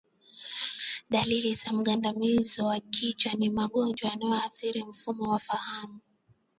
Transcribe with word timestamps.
Dalili 1.09 1.53
za 1.55 1.73
mgandamizo 1.73 2.65
wa 2.65 2.79
kichwa 2.79 3.33
ni 3.33 3.49
magonjwa 3.49 4.09
yanayoathiri 4.09 4.83
mfumo 4.83 5.31
wa 5.31 5.39
fahamu 5.39 5.99